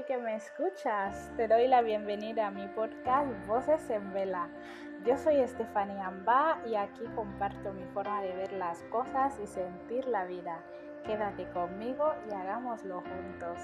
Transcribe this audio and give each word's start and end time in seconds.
que 0.00 0.16
me 0.16 0.34
escuchas. 0.34 1.30
Te 1.36 1.46
doy 1.46 1.68
la 1.68 1.82
bienvenida 1.82 2.46
a 2.46 2.50
mi 2.50 2.66
podcast 2.68 3.28
Voces 3.46 3.90
en 3.90 4.12
Vela. 4.14 4.48
Yo 5.04 5.18
soy 5.18 5.36
Estefanía 5.36 6.06
Amba 6.06 6.62
y 6.66 6.76
aquí 6.76 7.04
comparto 7.14 7.74
mi 7.74 7.84
forma 7.92 8.22
de 8.22 8.34
ver 8.34 8.52
las 8.54 8.82
cosas 8.84 9.38
y 9.42 9.46
sentir 9.46 10.06
la 10.08 10.24
vida. 10.24 10.64
Quédate 11.04 11.46
conmigo 11.50 12.10
y 12.28 12.32
hagámoslo 12.32 13.02
juntos. 13.02 13.58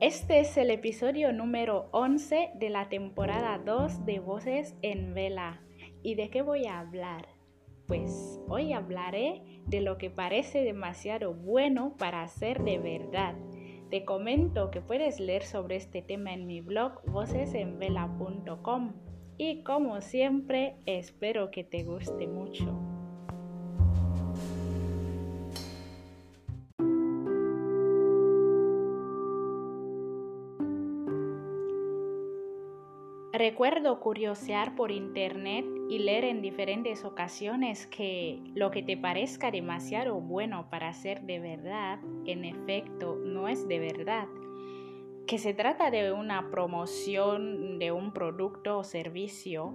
Este 0.00 0.38
es 0.40 0.56
el 0.56 0.70
episodio 0.70 1.32
número 1.32 1.88
11 1.90 2.52
de 2.54 2.70
la 2.70 2.88
temporada 2.88 3.58
2 3.58 4.06
de 4.06 4.20
Voces 4.20 4.76
en 4.82 5.14
Vela. 5.14 5.60
¿Y 6.08 6.14
de 6.14 6.30
qué 6.30 6.40
voy 6.40 6.64
a 6.64 6.80
hablar? 6.80 7.28
Pues 7.86 8.40
hoy 8.48 8.72
hablaré 8.72 9.42
de 9.66 9.82
lo 9.82 9.98
que 9.98 10.08
parece 10.08 10.62
demasiado 10.62 11.34
bueno 11.34 11.96
para 11.98 12.26
ser 12.28 12.64
de 12.64 12.78
verdad. 12.78 13.34
Te 13.90 14.06
comento 14.06 14.70
que 14.70 14.80
puedes 14.80 15.20
leer 15.20 15.42
sobre 15.42 15.76
este 15.76 16.00
tema 16.00 16.32
en 16.32 16.46
mi 16.46 16.62
blog 16.62 17.02
vocesenvela.com 17.04 18.94
y 19.36 19.62
como 19.64 20.00
siempre 20.00 20.76
espero 20.86 21.50
que 21.50 21.62
te 21.62 21.84
guste 21.84 22.26
mucho. 22.26 22.74
Recuerdo 33.34 34.00
curiosear 34.00 34.74
por 34.74 34.90
internet 34.90 35.66
y 35.88 36.00
leer 36.00 36.24
en 36.24 36.42
diferentes 36.42 37.04
ocasiones 37.04 37.86
que 37.86 38.42
lo 38.54 38.70
que 38.70 38.82
te 38.82 38.96
parezca 38.96 39.50
demasiado 39.50 40.20
bueno 40.20 40.68
para 40.70 40.92
ser 40.92 41.22
de 41.22 41.40
verdad, 41.40 41.98
en 42.26 42.44
efecto, 42.44 43.16
no 43.16 43.48
es 43.48 43.66
de 43.66 43.78
verdad. 43.78 44.28
Que 45.26 45.38
se 45.38 45.54
trata 45.54 45.90
de 45.90 46.12
una 46.12 46.50
promoción 46.50 47.78
de 47.78 47.92
un 47.92 48.12
producto 48.12 48.78
o 48.78 48.84
servicio, 48.84 49.74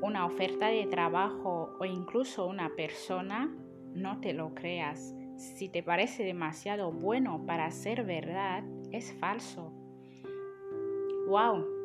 una 0.00 0.24
oferta 0.24 0.68
de 0.68 0.86
trabajo 0.86 1.76
o 1.78 1.84
incluso 1.84 2.46
una 2.46 2.70
persona, 2.74 3.54
no 3.94 4.20
te 4.20 4.32
lo 4.32 4.54
creas. 4.54 5.14
Si 5.36 5.68
te 5.68 5.82
parece 5.82 6.24
demasiado 6.24 6.92
bueno 6.92 7.44
para 7.46 7.70
ser 7.70 8.04
verdad, 8.04 8.64
es 8.90 9.12
falso. 9.14 9.72
¡Wow! 11.28 11.81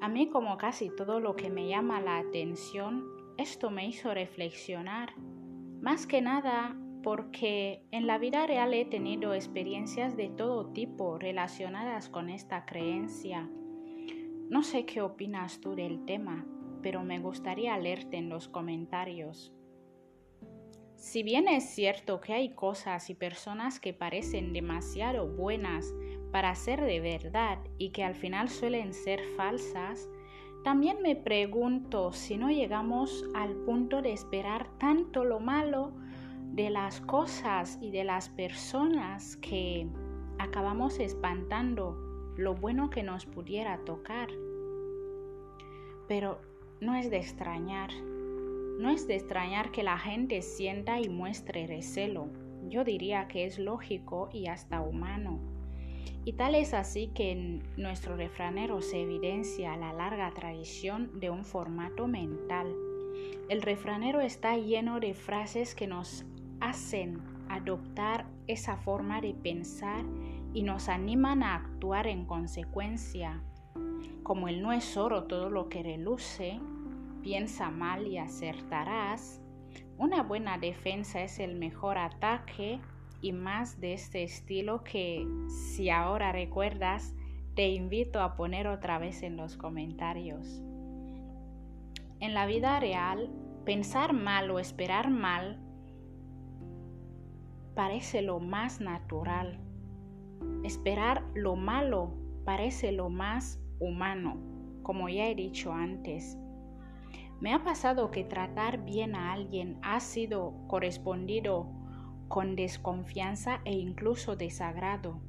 A 0.00 0.08
mí, 0.08 0.28
como 0.28 0.58
casi 0.58 0.90
todo 0.94 1.20
lo 1.20 1.36
que 1.36 1.50
me 1.50 1.68
llama 1.68 2.00
la 2.00 2.18
atención, 2.18 3.04
esto 3.38 3.70
me 3.70 3.86
hizo 3.86 4.12
reflexionar. 4.12 5.14
Más 5.80 6.06
que 6.06 6.20
nada 6.22 6.76
porque 7.02 7.86
en 7.92 8.06
la 8.06 8.18
vida 8.18 8.46
real 8.46 8.74
he 8.74 8.84
tenido 8.84 9.32
experiencias 9.32 10.16
de 10.16 10.28
todo 10.28 10.72
tipo 10.72 11.18
relacionadas 11.18 12.08
con 12.08 12.28
esta 12.28 12.66
creencia. 12.66 13.48
No 14.50 14.62
sé 14.62 14.86
qué 14.86 15.02
opinas 15.02 15.60
tú 15.60 15.74
del 15.76 16.04
tema, 16.04 16.44
pero 16.82 17.04
me 17.04 17.20
gustaría 17.20 17.78
leerte 17.78 18.16
en 18.16 18.28
los 18.28 18.48
comentarios. 18.48 19.52
Si 20.96 21.22
bien 21.22 21.46
es 21.46 21.70
cierto 21.70 22.20
que 22.20 22.32
hay 22.32 22.54
cosas 22.54 23.10
y 23.10 23.14
personas 23.14 23.78
que 23.78 23.92
parecen 23.92 24.52
demasiado 24.52 25.28
buenas 25.28 25.94
para 26.36 26.54
ser 26.54 26.82
de 26.82 27.00
verdad 27.00 27.60
y 27.78 27.92
que 27.92 28.04
al 28.04 28.14
final 28.14 28.50
suelen 28.50 28.92
ser 28.92 29.22
falsas, 29.38 30.06
también 30.64 31.00
me 31.00 31.16
pregunto 31.16 32.12
si 32.12 32.36
no 32.36 32.50
llegamos 32.50 33.24
al 33.34 33.54
punto 33.64 34.02
de 34.02 34.12
esperar 34.12 34.68
tanto 34.76 35.24
lo 35.24 35.40
malo 35.40 35.92
de 36.52 36.68
las 36.68 37.00
cosas 37.00 37.78
y 37.80 37.90
de 37.90 38.04
las 38.04 38.28
personas 38.28 39.38
que 39.38 39.88
acabamos 40.38 40.98
espantando 40.98 41.96
lo 42.36 42.54
bueno 42.54 42.90
que 42.90 43.02
nos 43.02 43.24
pudiera 43.24 43.78
tocar. 43.86 44.28
Pero 46.06 46.38
no 46.82 46.96
es 46.96 47.08
de 47.08 47.16
extrañar, 47.16 47.94
no 48.78 48.90
es 48.90 49.08
de 49.08 49.14
extrañar 49.14 49.70
que 49.70 49.82
la 49.82 49.96
gente 49.96 50.42
sienta 50.42 51.00
y 51.00 51.08
muestre 51.08 51.66
recelo. 51.66 52.28
Yo 52.68 52.84
diría 52.84 53.26
que 53.26 53.46
es 53.46 53.58
lógico 53.58 54.28
y 54.34 54.48
hasta 54.48 54.82
humano. 54.82 55.55
Y 56.24 56.32
tal 56.32 56.54
es 56.54 56.74
así 56.74 57.08
que 57.14 57.30
en 57.32 57.62
nuestro 57.76 58.16
refranero 58.16 58.82
se 58.82 59.02
evidencia 59.02 59.76
la 59.76 59.92
larga 59.92 60.32
tradición 60.32 61.20
de 61.20 61.30
un 61.30 61.44
formato 61.44 62.08
mental. 62.08 62.74
El 63.48 63.62
refranero 63.62 64.20
está 64.20 64.56
lleno 64.56 64.98
de 64.98 65.14
frases 65.14 65.74
que 65.74 65.86
nos 65.86 66.26
hacen 66.60 67.22
adoptar 67.48 68.26
esa 68.46 68.76
forma 68.76 69.20
de 69.20 69.34
pensar 69.34 70.04
y 70.52 70.62
nos 70.62 70.88
animan 70.88 71.42
a 71.42 71.54
actuar 71.54 72.06
en 72.06 72.24
consecuencia. 72.24 73.42
Como 74.22 74.48
el 74.48 74.62
no 74.62 74.72
es 74.72 74.96
oro 74.96 75.24
todo 75.24 75.50
lo 75.50 75.68
que 75.68 75.82
reluce, 75.82 76.58
piensa 77.22 77.70
mal 77.70 78.06
y 78.06 78.18
acertarás. 78.18 79.40
Una 79.98 80.22
buena 80.22 80.58
defensa 80.58 81.22
es 81.22 81.38
el 81.38 81.56
mejor 81.56 81.98
ataque 81.98 82.80
y 83.20 83.32
más 83.32 83.80
de 83.80 83.92
este 83.94 84.22
estilo 84.22 84.84
que 84.84 85.26
si 85.48 85.90
ahora 85.90 86.32
recuerdas, 86.32 87.14
te 87.54 87.68
invito 87.68 88.20
a 88.20 88.36
poner 88.36 88.66
otra 88.66 88.98
vez 88.98 89.22
en 89.22 89.36
los 89.36 89.56
comentarios. 89.56 90.62
En 92.20 92.34
la 92.34 92.46
vida 92.46 92.78
real, 92.80 93.30
pensar 93.64 94.12
mal 94.12 94.50
o 94.50 94.58
esperar 94.58 95.10
mal 95.10 95.60
parece 97.74 98.22
lo 98.22 98.40
más 98.40 98.80
natural. 98.80 99.60
Esperar 100.64 101.24
lo 101.34 101.56
malo 101.56 102.14
parece 102.44 102.92
lo 102.92 103.10
más 103.10 103.60
humano, 103.78 104.36
como 104.82 105.08
ya 105.08 105.26
he 105.28 105.34
dicho 105.34 105.72
antes. 105.72 106.38
Me 107.40 107.52
ha 107.52 107.62
pasado 107.62 108.10
que 108.10 108.24
tratar 108.24 108.84
bien 108.84 109.14
a 109.14 109.32
alguien 109.32 109.78
ha 109.82 110.00
sido 110.00 110.54
correspondido 110.68 111.75
con 112.28 112.56
desconfianza 112.56 113.60
e 113.64 113.72
incluso 113.72 114.36
desagrado. 114.36 115.20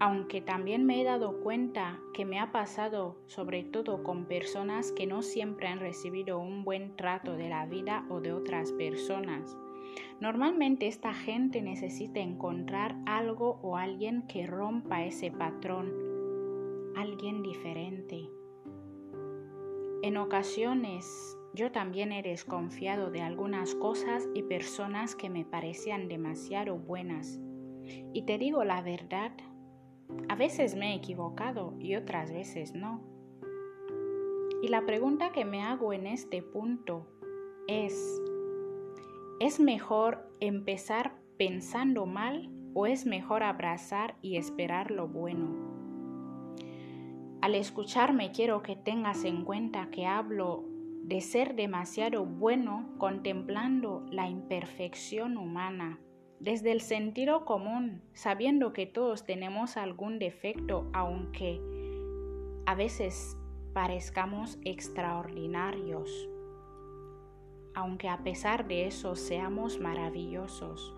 Aunque 0.00 0.40
también 0.40 0.84
me 0.84 1.00
he 1.00 1.04
dado 1.04 1.40
cuenta 1.42 2.00
que 2.12 2.24
me 2.24 2.40
ha 2.40 2.50
pasado 2.50 3.16
sobre 3.26 3.62
todo 3.62 4.02
con 4.02 4.26
personas 4.26 4.90
que 4.90 5.06
no 5.06 5.22
siempre 5.22 5.68
han 5.68 5.78
recibido 5.78 6.40
un 6.40 6.64
buen 6.64 6.96
trato 6.96 7.36
de 7.36 7.48
la 7.48 7.66
vida 7.66 8.04
o 8.10 8.20
de 8.20 8.32
otras 8.32 8.72
personas. 8.72 9.56
Normalmente 10.20 10.88
esta 10.88 11.14
gente 11.14 11.62
necesita 11.62 12.20
encontrar 12.20 12.96
algo 13.06 13.60
o 13.62 13.76
alguien 13.76 14.26
que 14.26 14.46
rompa 14.46 15.04
ese 15.04 15.30
patrón, 15.30 15.92
alguien 16.96 17.42
diferente. 17.42 18.28
En 20.02 20.16
ocasiones 20.16 21.36
yo 21.54 21.70
también 21.70 22.12
he 22.12 22.22
desconfiado 22.22 23.10
de 23.10 23.20
algunas 23.20 23.74
cosas 23.74 24.28
y 24.34 24.42
personas 24.42 25.14
que 25.14 25.28
me 25.28 25.44
parecían 25.44 26.08
demasiado 26.08 26.78
buenas. 26.78 27.40
Y 28.12 28.22
te 28.22 28.38
digo 28.38 28.64
la 28.64 28.80
verdad, 28.80 29.32
a 30.28 30.34
veces 30.34 30.74
me 30.74 30.92
he 30.92 30.96
equivocado 30.96 31.74
y 31.78 31.96
otras 31.96 32.32
veces 32.32 32.74
no. 32.74 33.02
Y 34.62 34.68
la 34.68 34.86
pregunta 34.86 35.32
que 35.32 35.44
me 35.44 35.62
hago 35.62 35.92
en 35.92 36.06
este 36.06 36.42
punto 36.42 37.06
es, 37.66 38.22
¿es 39.40 39.60
mejor 39.60 40.30
empezar 40.40 41.16
pensando 41.36 42.06
mal 42.06 42.48
o 42.72 42.86
es 42.86 43.04
mejor 43.04 43.42
abrazar 43.42 44.16
y 44.22 44.36
esperar 44.36 44.90
lo 44.90 45.08
bueno? 45.08 45.72
Al 47.42 47.56
escucharme 47.56 48.30
quiero 48.30 48.62
que 48.62 48.76
tengas 48.76 49.24
en 49.24 49.44
cuenta 49.44 49.90
que 49.90 50.06
hablo 50.06 50.71
de 51.04 51.20
ser 51.20 51.54
demasiado 51.54 52.24
bueno 52.24 52.94
contemplando 52.98 54.06
la 54.10 54.28
imperfección 54.28 55.36
humana, 55.36 55.98
desde 56.38 56.72
el 56.72 56.80
sentido 56.80 57.44
común, 57.44 58.02
sabiendo 58.14 58.72
que 58.72 58.86
todos 58.86 59.24
tenemos 59.24 59.76
algún 59.76 60.18
defecto, 60.18 60.88
aunque 60.92 61.60
a 62.66 62.74
veces 62.74 63.36
parezcamos 63.72 64.58
extraordinarios, 64.64 66.28
aunque 67.74 68.08
a 68.08 68.22
pesar 68.22 68.66
de 68.68 68.86
eso 68.86 69.16
seamos 69.16 69.80
maravillosos. 69.80 70.94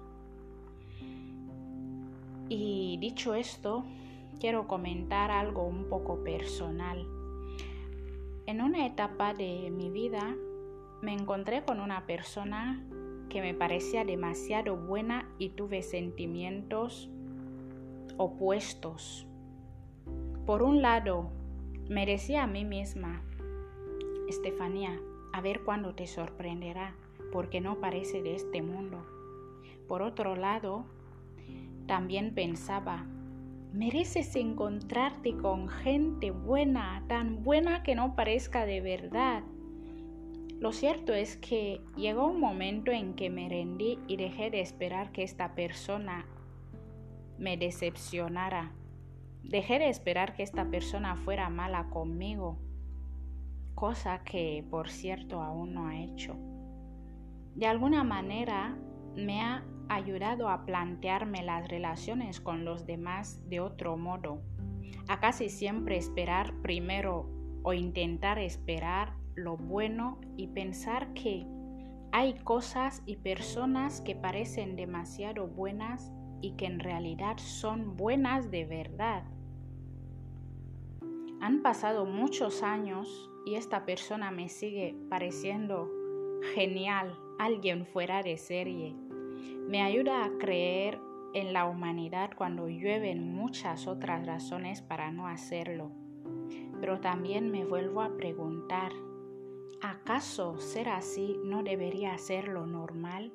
Y 2.49 2.99
dicho 3.01 3.35
esto, 3.35 3.85
quiero 4.39 4.67
comentar 4.67 5.31
algo 5.31 5.65
un 5.65 5.89
poco 5.89 6.23
personal. 6.25 7.07
En 8.47 8.61
una 8.61 8.87
etapa 8.87 9.33
de 9.33 9.71
mi 9.71 9.89
vida 9.89 10.37
me 11.01 11.15
encontré 11.15 11.65
con 11.65 11.81
una 11.81 12.05
persona 12.07 12.85
que 13.31 13.41
me 13.41 13.55
parecía 13.55 14.05
demasiado 14.05 14.77
buena 14.77 15.27
y 15.39 15.51
tuve 15.51 15.83
sentimientos 15.83 17.09
opuestos. 18.19 19.27
Por 20.45 20.63
un 20.63 20.83
lado, 20.83 21.31
me 21.89 22.05
decía 22.05 22.43
a 22.43 22.47
mí 22.47 22.67
misma, 22.67 23.23
Estefanía, 24.29 25.01
A 25.33 25.41
ver 25.41 25.65
cuándo 25.65 25.95
te 25.95 26.07
sorprenderá, 26.07 26.95
porque 27.33 27.63
no 27.63 27.81
parece 27.81 28.23
de 28.23 28.35
este 28.35 28.61
mundo. 28.61 29.05
Por 29.89 30.03
otro 30.03 30.37
lado, 30.37 30.85
también 31.87 32.35
pensaba, 32.35 33.07
mereces 33.75 34.37
encontrarte 34.37 35.37
con 35.37 35.69
gente 35.69 36.31
buena, 36.31 37.03
tan 37.09 37.43
buena 37.43 37.83
que 37.83 37.97
no 37.97 38.15
parezca 38.15 38.67
de 38.67 38.81
verdad. 38.81 39.43
Lo 40.61 40.73
cierto 40.73 41.13
es 41.13 41.37
que 41.37 41.81
llegó 41.97 42.29
un 42.29 42.39
momento 42.39 42.93
en 42.93 43.15
que 43.15 43.31
me 43.31 43.49
rendí 43.49 43.99
y 44.07 44.17
dejé 44.17 44.51
de 44.51 44.61
esperar 44.61 45.11
que 45.11 45.25
esta 45.25 45.57
persona 45.57 46.25
me 47.37 47.57
decepcionara. 47.57 48.71
Dejé 49.43 49.81
de 49.81 49.89
esperar 49.89 50.35
que 50.35 50.45
esta 50.45 50.71
persona 50.71 51.17
fuera 51.17 51.51
mala 51.51 51.91
conmigo, 51.91 52.57
cosa 53.75 54.23
que 54.23 54.65
por 54.71 54.89
cierto 54.89 55.43
aún 55.43 55.75
no 55.75 55.89
ha 55.89 55.99
hecho. 55.99 56.37
De 57.57 57.67
alguna 57.67 58.05
manera 58.05 58.79
me 59.17 59.43
ha 59.43 59.65
ayudado 59.89 60.49
a 60.49 60.65
plantearme 60.65 61.43
las 61.43 61.69
relaciones 61.69 62.41
con 62.41 62.65
los 62.65 62.87
demás 62.87 63.49
de 63.49 63.61
otro 63.61 63.97
modo, 63.97 64.43
a 65.09 65.21
casi 65.21 65.49
siempre 65.49 65.97
esperar 65.97 66.55
primero 66.63 67.29
o 67.63 67.73
intentar 67.73 68.39
esperar 68.39 69.15
lo 69.35 69.57
bueno 69.57 70.21
y 70.37 70.49
pensar 70.49 71.13
que 71.15 71.47
hay 72.13 72.35
cosas 72.35 73.03
y 73.07 73.17
personas 73.17 74.01
que 74.01 74.15
parecen 74.15 74.77
demasiado 74.77 75.49
buenas 75.49 76.13
y 76.41 76.53
que 76.53 76.67
en 76.67 76.79
realidad 76.79 77.39
son 77.39 77.97
buenas 77.97 78.51
de 78.51 78.65
verdad. 78.65 79.25
Han 81.41 81.63
pasado 81.63 82.07
muchos 82.07 82.63
años 82.63 83.31
y 83.45 83.57
esta 83.57 83.85
persona 83.85 84.31
me 84.31 84.49
sigue 84.49 84.97
pareciendo 85.11 85.91
genial, 86.55 87.19
alguien 87.39 87.87
fuera 87.87 88.23
de 88.23 88.37
serie. 88.37 88.95
Me 89.69 89.83
ayuda 89.83 90.25
a 90.25 90.31
creer 90.39 91.01
en 91.35 91.53
la 91.53 91.67
humanidad 91.67 92.31
cuando 92.37 92.69
llueven 92.69 93.35
muchas 93.35 93.87
otras 93.87 94.25
razones 94.27 94.83
para 94.83 95.11
no 95.11 95.27
hacerlo. 95.27 95.91
Pero 96.81 97.01
también 97.01 97.51
me 97.51 97.65
vuelvo 97.65 98.03
a 98.03 98.17
preguntar, 98.17 98.93
¿acaso 99.83 100.59
ser 100.61 100.89
así 100.89 101.37
no 101.45 101.63
debería 101.63 102.17
ser 102.19 102.49
lo 102.49 102.67
normal? 102.67 103.33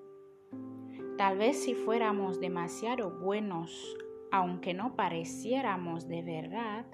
Tal 1.17 1.37
vez 1.37 1.61
si 1.61 1.73
fuéramos 1.73 2.39
demasiado 2.39 3.11
buenos, 3.11 3.97
aunque 4.31 4.73
no 4.73 4.95
pareciéramos 4.95 6.07
de 6.07 6.21
verdad, 6.21 6.85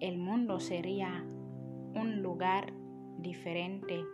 el 0.00 0.18
mundo 0.18 0.58
sería 0.58 1.24
un 1.94 2.20
lugar 2.20 2.72
diferente. 3.18 4.04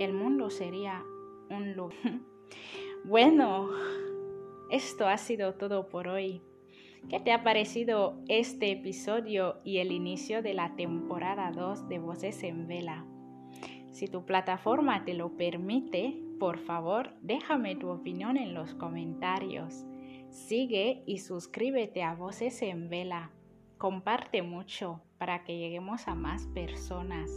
El 0.00 0.12
mundo 0.12 0.50
sería 0.50 1.04
un 1.50 1.74
lugar... 1.74 1.96
bueno, 3.04 3.70
esto 4.70 5.06
ha 5.06 5.16
sido 5.18 5.54
todo 5.54 5.88
por 5.88 6.08
hoy. 6.08 6.42
¿Qué 7.08 7.20
te 7.20 7.32
ha 7.32 7.44
parecido 7.44 8.20
este 8.26 8.72
episodio 8.72 9.60
y 9.62 9.78
el 9.78 9.92
inicio 9.92 10.42
de 10.42 10.54
la 10.54 10.74
temporada 10.74 11.52
2 11.52 11.88
de 11.88 11.98
Voces 12.00 12.42
en 12.42 12.66
Vela? 12.66 13.06
Si 13.92 14.08
tu 14.08 14.26
plataforma 14.26 15.04
te 15.04 15.14
lo 15.14 15.36
permite, 15.36 16.20
por 16.40 16.58
favor, 16.58 17.14
déjame 17.22 17.76
tu 17.76 17.88
opinión 17.88 18.36
en 18.36 18.54
los 18.54 18.74
comentarios. 18.74 19.86
Sigue 20.30 21.04
y 21.06 21.18
suscríbete 21.18 22.02
a 22.02 22.14
Voces 22.14 22.60
en 22.62 22.88
Vela. 22.88 23.30
Comparte 23.78 24.42
mucho 24.42 25.00
para 25.16 25.44
que 25.44 25.58
lleguemos 25.58 26.08
a 26.08 26.14
más 26.14 26.46
personas. 26.48 27.30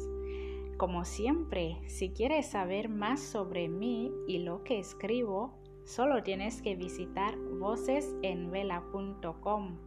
Como 0.80 1.04
siempre, 1.04 1.78
si 1.88 2.12
quieres 2.12 2.46
saber 2.46 2.88
más 2.88 3.20
sobre 3.20 3.68
mí 3.68 4.14
y 4.30 4.38
lo 4.38 4.64
que 4.64 4.80
escribo, 4.80 5.60
solo 5.84 6.24
tienes 6.24 6.62
que 6.62 6.78
visitar 6.78 7.38
vocesenvela.com. 7.38 9.78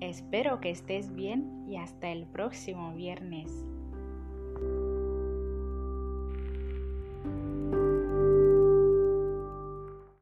Espero 0.00 0.60
que 0.60 0.68
estés 0.68 1.14
bien 1.14 1.64
y 1.66 1.78
hasta 1.78 2.10
el 2.10 2.26
próximo 2.26 2.92
viernes. 2.92 3.64